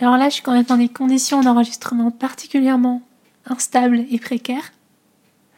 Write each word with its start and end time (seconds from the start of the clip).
Alors 0.00 0.16
là, 0.16 0.28
je 0.28 0.34
suis 0.34 0.42
quand 0.42 0.52
même 0.52 0.64
dans 0.64 0.76
des 0.76 0.88
conditions 0.88 1.40
d'enregistrement 1.40 2.12
particulièrement 2.12 3.02
instables 3.46 4.04
et 4.10 4.18
précaires. 4.18 4.72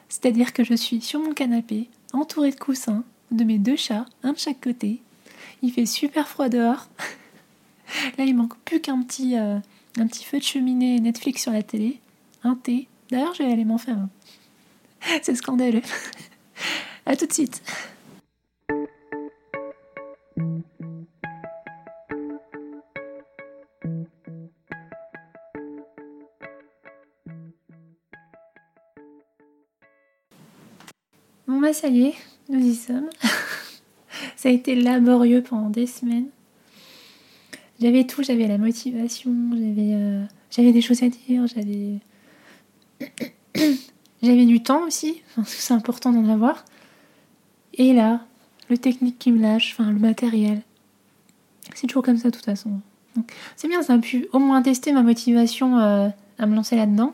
C'est-à-dire 0.09 0.55
que 0.55 0.65
je 0.65 0.75
suis 0.75 1.03
sur 1.03 1.21
mon 1.21 1.35
canapé, 1.35 1.89
entourée 2.15 2.51
de 2.51 2.59
coussins, 2.59 3.05
de 3.31 3.45
mes 3.45 3.59
deux 3.59 3.77
chats, 3.77 4.07
un 4.23 4.33
de 4.33 4.39
chaque 4.39 4.61
côté. 4.61 5.03
Il 5.63 5.73
fait 5.73 5.85
super 5.85 6.27
froid 6.27 6.49
dehors. 6.49 6.89
Là, 8.19 8.25
il 8.25 8.35
manque 8.35 8.57
plus 8.65 8.81
qu'un 8.81 9.03
petit, 9.03 9.39
euh, 9.39 9.59
petit 9.95 10.25
feu 10.25 10.39
de 10.39 10.43
cheminée 10.43 10.99
Netflix 11.01 11.43
sur 11.43 11.53
la 11.53 11.63
télé, 11.63 12.01
un 12.43 12.55
thé. 12.55 12.89
D'ailleurs, 13.11 13.35
je 13.35 13.43
vais 13.43 13.53
aller 13.53 13.65
m'en 13.67 13.79
faire 13.79 13.99
un. 13.99 14.09
C'est 15.23 15.35
scandaleux. 15.35 15.83
à 17.07 17.15
tout 17.15 17.27
de 17.27 17.33
suite. 17.33 17.63
Bon 31.51 31.59
bah 31.59 31.73
ça 31.73 31.89
y 31.89 32.03
est, 32.05 32.15
nous 32.49 32.65
y 32.65 32.77
sommes. 32.77 33.11
ça 34.37 34.49
a 34.49 34.53
été 34.53 34.77
laborieux 34.77 35.43
pendant 35.43 35.69
des 35.69 35.89
semaines. 35.89 36.29
J'avais 37.81 38.07
tout, 38.07 38.23
j'avais 38.23 38.47
la 38.47 38.57
motivation, 38.57 39.35
j'avais 39.51 39.95
euh, 39.95 40.25
j'avais 40.53 40.71
des 40.71 40.81
choses 40.81 41.03
à 41.03 41.09
dire, 41.09 41.49
j'avais 41.49 41.99
j'avais 44.23 44.47
du 44.47 44.63
temps 44.63 44.87
aussi, 44.87 45.23
parce 45.35 45.57
que 45.57 45.61
c'est 45.61 45.75
important 45.75 46.13
d'en 46.13 46.29
avoir. 46.29 46.65
Et 47.75 47.95
là, 47.95 48.21
le 48.69 48.79
technique 48.79 49.19
qui 49.19 49.33
me 49.33 49.43
lâche, 49.43 49.75
enfin 49.77 49.91
le 49.91 49.99
matériel. 49.99 50.63
C'est 51.75 51.89
toujours 51.89 52.05
comme 52.05 52.19
ça 52.19 52.31
de 52.31 52.37
toute 52.37 52.45
façon. 52.45 52.81
C'est 53.57 53.67
bien, 53.67 53.83
ça 53.83 53.95
a 53.95 53.99
pu 53.99 54.29
au 54.33 54.39
moins 54.39 54.63
tester 54.63 54.93
ma 54.93 55.03
motivation 55.03 55.81
euh, 55.81 56.11
à 56.39 56.47
me 56.47 56.55
lancer 56.55 56.77
là-dedans. 56.77 57.13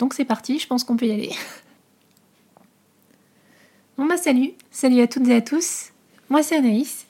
Donc 0.00 0.14
c'est 0.14 0.24
parti, 0.24 0.58
je 0.58 0.66
pense 0.66 0.82
qu'on 0.82 0.96
peut 0.96 1.06
y 1.06 1.12
aller. 1.12 1.30
bon 3.96 4.06
bah 4.06 4.16
salut, 4.16 4.52
salut 4.70 5.00
à 5.00 5.06
toutes 5.06 5.28
et 5.28 5.34
à 5.34 5.40
tous. 5.40 5.90
Moi 6.28 6.42
c'est 6.42 6.56
Anaïs 6.56 7.06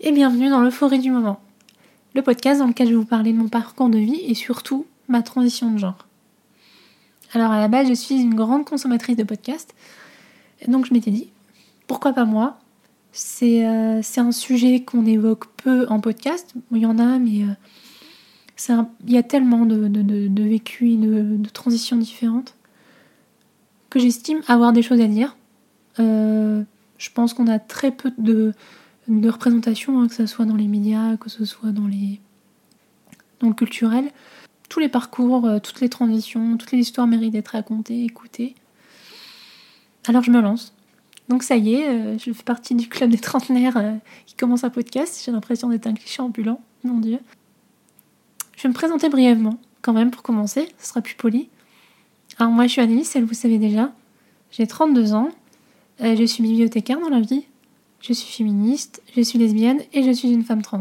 et 0.00 0.12
bienvenue 0.12 0.48
dans 0.48 0.60
l'euphorie 0.60 1.00
du 1.00 1.10
moment. 1.10 1.40
Le 2.14 2.22
podcast 2.22 2.60
dans 2.60 2.66
lequel 2.66 2.86
je 2.86 2.92
vais 2.92 2.98
vous 2.98 3.04
parler 3.04 3.32
de 3.32 3.38
mon 3.38 3.48
parcours 3.48 3.88
de 3.88 3.98
vie 3.98 4.20
et 4.24 4.34
surtout 4.34 4.86
ma 5.08 5.22
transition 5.22 5.70
de 5.72 5.78
genre. 5.78 6.06
Alors 7.32 7.50
à 7.50 7.58
la 7.58 7.68
base, 7.68 7.88
je 7.88 7.94
suis 7.94 8.20
une 8.20 8.34
grande 8.34 8.64
consommatrice 8.64 9.16
de 9.16 9.24
podcasts. 9.24 9.74
Donc 10.66 10.86
je 10.86 10.94
m'étais 10.94 11.10
dit, 11.10 11.28
pourquoi 11.86 12.12
pas 12.12 12.24
moi? 12.24 12.58
C'est 13.12 13.66
euh, 13.66 14.00
un 14.16 14.32
sujet 14.32 14.84
qu'on 14.84 15.06
évoque 15.06 15.46
peu 15.56 15.86
en 15.88 16.00
podcast. 16.00 16.54
il 16.72 16.78
y 16.78 16.86
en 16.86 16.98
a, 16.98 17.18
mais 17.18 17.42
euh, 17.42 18.82
il 19.06 19.12
y 19.12 19.18
a 19.18 19.22
tellement 19.22 19.66
de, 19.66 19.88
de, 19.88 20.02
de, 20.02 20.28
de 20.28 20.42
vécus 20.42 20.92
et 20.92 20.96
de, 20.96 21.48
transitions 21.48 21.96
différentes 21.96 22.54
que 23.90 23.98
j'estime 23.98 24.42
avoir 24.46 24.72
des 24.72 24.82
choses 24.82 25.00
à 25.00 25.06
dire. 25.06 25.37
Euh, 25.98 26.62
je 26.98 27.10
pense 27.10 27.34
qu'on 27.34 27.46
a 27.46 27.58
très 27.58 27.90
peu 27.90 28.12
de, 28.18 28.52
de 29.08 29.28
représentation, 29.28 30.00
hein, 30.00 30.08
que 30.08 30.14
ce 30.14 30.26
soit 30.26 30.44
dans 30.44 30.56
les 30.56 30.68
médias, 30.68 31.16
que 31.16 31.28
ce 31.28 31.44
soit 31.44 31.70
dans, 31.70 31.86
le 31.86 33.52
culturel 33.54 34.10
tous 34.68 34.80
les 34.80 34.88
parcours, 34.90 35.46
euh, 35.46 35.60
toutes 35.60 35.80
les 35.80 35.88
transitions, 35.88 36.58
toutes 36.58 36.72
les 36.72 36.78
histoires 36.78 37.06
méritent 37.06 37.32
d'être 37.32 37.48
racontées, 37.48 38.04
écoutées. 38.04 38.54
Alors 40.06 40.22
je 40.22 40.30
me 40.30 40.42
lance. 40.42 40.74
Donc 41.28 41.42
ça 41.42 41.56
y 41.56 41.74
est, 41.74 41.88
euh, 41.88 42.18
je 42.18 42.32
fais 42.32 42.42
partie 42.42 42.74
du 42.74 42.86
club 42.86 43.10
des 43.10 43.18
trentenaires 43.18 43.82
qui 44.26 44.34
commence 44.34 44.64
un 44.64 44.70
podcast. 44.70 45.22
J'ai 45.24 45.32
l'impression 45.32 45.70
d'être 45.70 45.86
un 45.86 45.94
cliché 45.94 46.20
ambulant, 46.20 46.60
mon 46.84 46.98
Dieu. 46.98 47.18
Je 48.56 48.64
vais 48.64 48.68
me 48.68 48.74
présenter 48.74 49.08
brièvement, 49.08 49.58
quand 49.80 49.92
même, 49.92 50.10
pour 50.10 50.22
commencer, 50.22 50.68
ce 50.78 50.88
sera 50.88 51.00
plus 51.00 51.14
poli. 51.14 51.48
Alors 52.38 52.52
moi 52.52 52.66
je 52.66 52.72
suis 52.72 52.80
Annelise, 52.80 53.14
elle 53.16 53.24
vous 53.24 53.34
savez 53.34 53.58
déjà. 53.58 53.92
J'ai 54.50 54.66
32 54.66 55.12
ans, 55.12 55.30
je 56.00 56.24
suis 56.24 56.42
bibliothécaire 56.42 57.00
dans 57.00 57.08
la 57.08 57.20
vie, 57.20 57.44
je 58.00 58.12
suis 58.12 58.32
féministe, 58.32 59.02
je 59.16 59.20
suis 59.22 59.38
lesbienne 59.38 59.80
et 59.92 60.02
je 60.02 60.10
suis 60.10 60.30
une 60.30 60.44
femme 60.44 60.62
trans. 60.62 60.80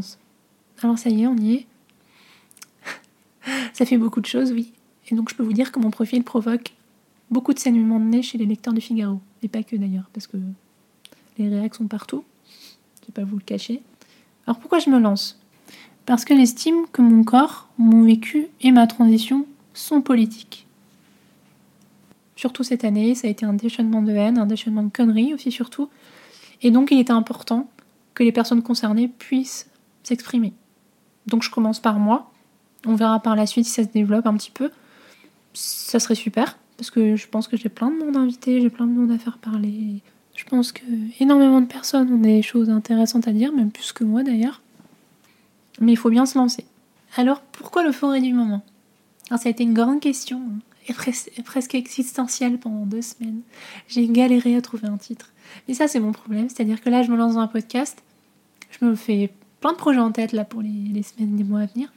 Alors 0.84 0.98
ça 0.98 1.10
y 1.10 1.24
est, 1.24 1.28
on 1.28 1.36
y 1.38 1.56
est. 1.56 1.68
Ça 3.74 3.86
fait 3.86 3.98
beaucoup 3.98 4.22
de 4.22 4.26
choses, 4.26 4.52
oui. 4.52 4.74
Et 5.10 5.16
donc 5.16 5.30
je 5.30 5.36
peux 5.36 5.44
vous 5.44 5.54
dire 5.54 5.72
que 5.72 5.80
mon 5.80 5.90
profil 5.90 6.24
provoque 6.24 6.74
beaucoup 7.32 7.54
de 7.54 7.60
saignements 7.60 8.00
de 8.00 8.06
nez 8.06 8.22
chez 8.22 8.38
les 8.38 8.46
lecteurs 8.46 8.74
de 8.74 8.80
Figaro. 8.80 9.20
Et 9.42 9.48
pas 9.48 9.64
que 9.64 9.76
d'ailleurs, 9.76 10.10
parce 10.14 10.28
que 10.28 10.38
les 11.38 11.50
réactions 11.50 11.86
sont 11.86 11.88
partout. 11.88 12.24
Je 13.02 13.08
vais 13.08 13.14
pas 13.14 13.24
vous 13.24 13.38
le 13.38 13.44
cacher. 13.44 13.82
Alors 14.46 14.60
pourquoi 14.60 14.80
je 14.80 14.90
me 14.90 15.00
lance? 15.00 15.40
Parce 16.06 16.24
que 16.26 16.36
j'estime 16.36 16.86
que 16.92 17.02
mon 17.02 17.24
corps, 17.24 17.70
mon 17.78 18.04
vécu 18.04 18.48
et 18.62 18.72
ma 18.72 18.88
transition 18.88 19.46
sont 19.74 20.02
politiques. 20.02 20.67
Surtout 22.38 22.64
cette 22.64 22.86
année, 22.86 23.16
ça 23.16 23.28
a 23.28 23.32
été 23.32 23.46
un 23.46 23.54
déchaînement 23.54 24.04
de 24.04 24.12
haine, 24.12 24.38
un 24.38 24.46
déchaînement 24.46 24.84
de 24.84 24.92
conneries 24.92 25.34
aussi 25.34 25.52
surtout. 25.52 25.90
Et 26.62 26.70
donc 26.70 26.92
il 26.92 27.00
était 27.00 27.12
important 27.12 27.68
que 28.14 28.24
les 28.24 28.32
personnes 28.32 28.62
concernées 28.62 29.08
puissent 29.08 29.70
s'exprimer. 30.04 30.54
Donc 31.26 31.42
je 31.42 31.50
commence 31.50 31.80
par 31.80 31.98
moi, 31.98 32.32
on 32.86 32.94
verra 32.94 33.20
par 33.20 33.36
la 33.36 33.48
suite 33.48 33.66
si 33.66 33.72
ça 33.72 33.84
se 33.84 33.90
développe 33.90 34.28
un 34.28 34.36
petit 34.36 34.52
peu. 34.52 34.70
Ça 35.54 36.00
serait 36.00 36.16
super, 36.16 36.60
parce 36.78 36.92
que 36.92 37.16
je 37.16 37.28
pense 37.28 37.48
que 37.48 37.58
j'ai 37.58 37.70
plein 37.70 37.90
de 37.90 37.98
monde 37.98 38.16
invité, 38.16 38.62
j'ai 38.62 38.70
plein 38.70 38.86
de 38.86 38.92
monde 38.92 39.12
à 39.12 39.18
faire 39.18 39.40
parler. 39.40 40.02
Je 40.36 40.46
pense 40.46 40.72
que 40.72 40.84
énormément 41.20 41.60
de 41.60 41.66
personnes 41.66 42.14
ont 42.14 42.20
des 42.20 42.44
choses 42.44 42.70
intéressantes 42.70 43.28
à 43.28 43.32
dire, 43.32 43.52
même 43.52 43.72
plus 43.72 43.92
que 43.92 44.04
moi 44.04 44.22
d'ailleurs. 44.22 44.62
Mais 45.82 45.94
il 45.94 45.98
faut 45.98 46.12
bien 46.12 46.28
se 46.28 46.38
lancer. 46.38 46.66
Alors 47.16 47.42
pourquoi 47.42 47.84
le 47.84 47.92
forêt 47.92 48.22
du 48.22 48.34
moment? 48.34 48.62
Alors, 49.32 49.42
Ça 49.42 49.50
a 49.50 49.52
été 49.52 49.64
une 49.64 49.74
grande 49.74 50.00
question, 50.00 50.40
presque 50.94 51.76
existentielle 51.76 52.58
pendant 52.58 52.86
deux 52.86 53.02
semaines. 53.02 53.42
J'ai 53.88 54.08
galéré 54.08 54.56
à 54.56 54.62
trouver 54.62 54.88
un 54.88 54.98
titre. 54.98 55.32
Mais 55.68 55.74
ça 55.74 55.88
c'est 55.88 56.00
mon 56.00 56.12
problème, 56.12 56.50
c'est-à-dire 56.50 56.82
que 56.82 56.90
là 56.90 57.04
je 57.04 57.12
me 57.12 57.18
lance 57.18 57.36
dans 57.36 57.40
un 57.40 57.48
podcast, 57.48 58.02
je 58.80 58.86
me 58.86 58.96
fais 58.96 59.32
plein 59.62 59.72
de 59.72 59.78
projets 59.78 60.00
en 60.00 60.12
tête 60.12 60.32
là 60.32 60.44
pour 60.44 60.62
les, 60.62 61.04
semaines, 61.04 61.38
les 61.38 61.44
mois 61.44 61.62
à 61.62 61.66
venir. 61.66 61.92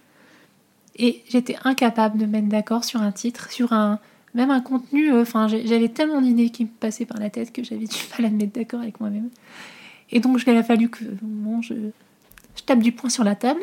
Et 0.96 1.22
j'étais 1.28 1.56
incapable 1.64 2.18
de 2.18 2.26
mettre 2.26 2.48
d'accord 2.48 2.84
sur 2.84 3.00
un 3.00 3.12
titre, 3.12 3.50
sur 3.50 3.72
un 3.72 3.98
même 4.34 4.50
un 4.50 4.60
contenu. 4.60 5.12
Euh, 5.12 5.22
enfin, 5.22 5.48
j'avais 5.48 5.88
tellement 5.88 6.20
d'idées 6.20 6.50
qui 6.50 6.64
me 6.64 6.68
passaient 6.68 7.06
par 7.06 7.18
la 7.18 7.30
tête 7.30 7.52
que 7.52 7.62
j'avais 7.62 7.86
du 7.86 7.98
mal 8.12 8.26
à 8.26 8.30
me 8.30 8.36
mettre 8.36 8.52
d'accord 8.52 8.80
avec 8.80 9.00
moi-même. 9.00 9.30
Et 10.10 10.20
donc, 10.20 10.42
il 10.46 10.56
a 10.56 10.62
fallu 10.62 10.88
que 10.88 11.04
bon, 11.22 11.62
je, 11.62 11.74
je 12.56 12.62
tape 12.64 12.80
du 12.80 12.92
poing 12.92 13.10
sur 13.10 13.24
la 13.24 13.34
table. 13.34 13.60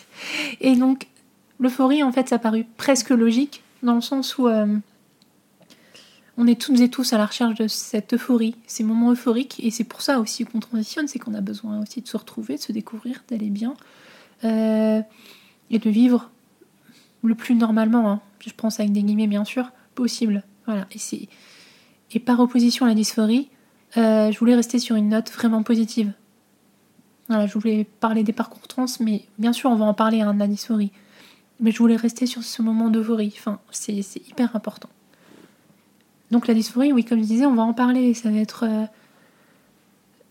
et 0.60 0.74
donc, 0.76 1.06
l'euphorie, 1.60 2.02
en 2.02 2.12
fait, 2.12 2.28
ça 2.28 2.36
a 2.36 2.38
paru 2.38 2.64
presque 2.76 3.10
logique, 3.10 3.62
dans 3.82 3.94
le 3.94 4.00
sens 4.00 4.38
où 4.38 4.48
euh, 4.48 4.78
on 6.36 6.46
est 6.46 6.60
toutes 6.60 6.80
et 6.80 6.88
tous 6.88 7.12
à 7.12 7.18
la 7.18 7.26
recherche 7.26 7.54
de 7.54 7.68
cette 7.68 8.14
euphorie, 8.14 8.56
ces 8.66 8.84
moments 8.84 9.10
euphoriques. 9.10 9.60
Et 9.62 9.70
c'est 9.70 9.84
pour 9.84 10.02
ça 10.02 10.18
aussi 10.20 10.44
qu'on 10.44 10.60
transitionne, 10.60 11.08
c'est 11.08 11.18
qu'on 11.18 11.34
a 11.34 11.40
besoin 11.40 11.80
aussi 11.82 12.00
de 12.00 12.08
se 12.08 12.16
retrouver, 12.16 12.56
de 12.56 12.60
se 12.60 12.72
découvrir, 12.72 13.22
d'aller 13.28 13.50
bien. 13.50 13.74
Euh, 14.44 15.02
et 15.70 15.78
de 15.78 15.90
vivre 15.90 16.30
le 17.22 17.34
plus 17.34 17.54
normalement, 17.54 18.10
hein, 18.10 18.20
je 18.40 18.50
pense 18.56 18.80
avec 18.80 18.92
des 18.92 19.02
guillemets 19.02 19.26
bien 19.26 19.44
sûr, 19.44 19.70
possible. 19.94 20.42
Voilà. 20.66 20.86
Et, 22.12 22.20
par 22.20 22.40
opposition 22.40 22.84
à 22.84 22.88
la 22.88 22.94
dysphorie, 22.94 23.48
euh, 23.96 24.30
je 24.30 24.38
voulais 24.38 24.54
rester 24.54 24.78
sur 24.78 24.96
une 24.96 25.08
note 25.08 25.30
vraiment 25.30 25.62
positive. 25.62 26.12
Voilà, 27.28 27.46
je 27.46 27.54
voulais 27.54 27.84
parler 28.00 28.22
des 28.22 28.32
parcours 28.32 28.66
trans, 28.68 28.86
mais 29.00 29.24
bien 29.38 29.52
sûr 29.52 29.70
on 29.70 29.76
va 29.76 29.84
en 29.84 29.94
parler 29.94 30.20
hein, 30.20 30.34
de 30.34 30.38
la 30.38 30.46
dysphorie. 30.46 30.92
Mais 31.62 31.70
je 31.70 31.78
voulais 31.78 31.96
rester 31.96 32.26
sur 32.26 32.42
ce 32.42 32.60
moment 32.60 32.90
d'euphorie. 32.90 33.32
Enfin, 33.38 33.60
c'est 33.70 33.94
hyper 34.28 34.54
important. 34.54 34.90
Donc 36.32 36.48
la 36.48 36.54
dysphorie, 36.54 36.92
oui, 36.92 37.04
comme 37.04 37.20
je 37.20 37.26
disais, 37.26 37.46
on 37.46 37.54
va 37.54 37.62
en 37.62 37.72
parler. 37.72 38.14
Ça 38.14 38.30
va 38.30 38.38
être 38.38 38.64
euh, 38.64 38.84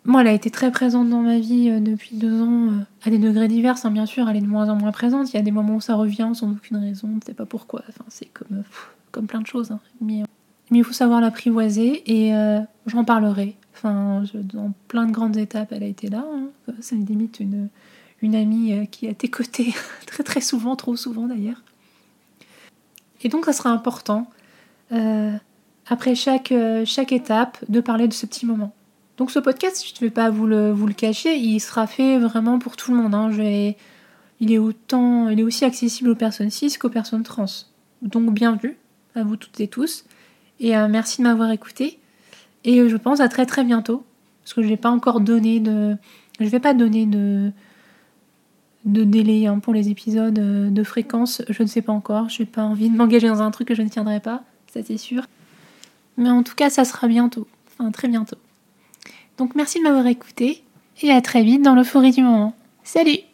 moi, 0.03 0.21
elle 0.21 0.27
a 0.27 0.33
été 0.33 0.49
très 0.49 0.71
présente 0.71 1.09
dans 1.09 1.21
ma 1.21 1.39
vie 1.39 1.69
euh, 1.69 1.79
depuis 1.79 2.15
deux 2.15 2.41
ans, 2.41 2.67
euh, 2.67 2.79
à 3.05 3.11
des 3.11 3.19
degrés 3.19 3.47
divers, 3.47 3.75
hein, 3.83 3.91
bien 3.91 4.07
sûr, 4.07 4.27
elle 4.27 4.35
est 4.35 4.41
de 4.41 4.47
moins 4.47 4.67
en 4.69 4.75
moins 4.75 4.91
présente. 4.91 5.31
Il 5.31 5.35
y 5.35 5.39
a 5.39 5.43
des 5.43 5.51
moments 5.51 5.75
où 5.75 5.81
ça 5.81 5.95
revient 5.95 6.31
sans 6.33 6.51
aucune 6.51 6.77
raison, 6.77 7.07
on 7.11 7.15
ne 7.17 7.21
sait 7.25 7.35
pas 7.35 7.45
pourquoi. 7.45 7.83
Enfin, 7.87 8.03
c'est 8.09 8.25
comme, 8.33 8.63
comme 9.11 9.27
plein 9.27 9.41
de 9.41 9.47
choses. 9.47 9.71
Hein. 9.71 9.79
Mais, 10.01 10.23
il 10.71 10.83
faut 10.83 10.93
savoir 10.93 11.21
l'apprivoiser 11.21 12.01
et 12.09 12.33
j'en 12.85 13.03
parlerai. 13.03 13.57
Enfin, 13.73 14.23
dans 14.33 14.71
plein 14.87 15.05
de 15.05 15.11
grandes 15.11 15.35
étapes, 15.35 15.73
elle 15.73 15.83
a 15.83 15.87
été 15.87 16.07
là. 16.07 16.25
Hein. 16.33 16.47
Me 16.69 17.05
limite 17.05 17.41
une, 17.41 17.67
une 18.21 18.35
amie 18.35 18.87
qui 18.89 19.07
a 19.07 19.13
tes 19.13 19.29
côtés 19.29 19.73
très 20.05 20.23
très 20.23 20.41
souvent, 20.41 20.75
trop 20.75 20.95
souvent 20.95 21.27
d'ailleurs. 21.27 21.61
Et 23.23 23.29
donc, 23.29 23.45
ça 23.45 23.53
sera 23.53 23.69
important, 23.69 24.29
après 24.89 26.15
chaque, 26.15 26.53
chaque 26.85 27.11
étape, 27.11 27.57
de 27.69 27.79
parler 27.79 28.07
de 28.07 28.13
ce 28.13 28.25
petit 28.25 28.45
moment. 28.45 28.73
Donc 29.21 29.29
ce 29.29 29.37
podcast, 29.37 29.85
je 29.85 29.93
ne 30.03 30.07
vais 30.07 30.11
pas 30.11 30.31
vous 30.31 30.47
le, 30.47 30.71
vous 30.71 30.87
le 30.87 30.93
cacher, 30.93 31.35
il 31.35 31.59
sera 31.59 31.85
fait 31.85 32.17
vraiment 32.17 32.57
pour 32.57 32.75
tout 32.75 32.89
le 32.89 32.97
monde. 32.97 33.13
Hein. 33.13 33.29
il, 34.39 34.51
est 34.51 34.57
autant, 34.57 35.29
il 35.29 35.39
est 35.39 35.43
aussi 35.43 35.63
accessible 35.63 36.09
aux 36.09 36.15
personnes 36.15 36.49
cis 36.49 36.75
qu'aux 36.79 36.89
personnes 36.89 37.21
trans. 37.21 37.45
Donc 38.01 38.33
bienvenue 38.33 38.77
à 39.13 39.23
vous 39.23 39.35
toutes 39.35 39.59
et 39.59 39.67
tous. 39.67 40.05
Et 40.59 40.75
euh, 40.75 40.87
merci 40.87 41.19
de 41.19 41.27
m'avoir 41.27 41.51
écouté. 41.51 41.99
Et 42.63 42.79
euh, 42.79 42.89
je 42.89 42.97
pense 42.97 43.19
à 43.19 43.29
très 43.29 43.45
très 43.45 43.63
bientôt. 43.63 44.03
Parce 44.41 44.55
que 44.55 44.63
je 44.63 44.67
n'ai 44.69 44.77
pas 44.77 44.89
encore 44.89 45.21
donné 45.21 45.59
de. 45.59 45.95
Je 46.39 46.45
vais 46.45 46.59
pas 46.59 46.73
donner 46.73 47.05
de 47.05 47.51
de 48.85 49.03
délai 49.03 49.47
hein, 49.47 49.59
pour 49.59 49.73
les 49.73 49.89
épisodes, 49.89 50.37
euh, 50.39 50.69
de 50.69 50.83
fréquence, 50.83 51.41
je 51.49 51.63
ne 51.63 51.67
sais 51.67 51.81
pas 51.81 51.93
encore. 51.93 52.29
Je 52.29 52.41
n'ai 52.41 52.45
pas 52.45 52.63
envie 52.63 52.89
de 52.89 52.95
m'engager 52.95 53.27
dans 53.27 53.41
un 53.41 53.51
truc 53.51 53.67
que 53.67 53.75
je 53.75 53.81
ne 53.81 53.89
tiendrai 53.89 54.19
pas, 54.19 54.43
ça 54.73 54.81
c'est 54.83 54.97
sûr. 54.97 55.23
Mais 56.17 56.29
en 56.29 56.43
tout 56.43 56.55
cas, 56.55 56.69
ça 56.69 56.85
sera 56.85 57.07
bientôt, 57.07 57.47
enfin 57.67 57.91
très 57.91 58.07
bientôt. 58.07 58.37
Donc 59.37 59.55
merci 59.55 59.79
de 59.79 59.83
m'avoir 59.83 60.07
écouté 60.07 60.63
et 61.01 61.11
à 61.11 61.21
très 61.21 61.43
vite 61.43 61.61
dans 61.61 61.75
l'euphorie 61.75 62.11
du 62.11 62.21
moment. 62.21 62.55
Salut 62.83 63.30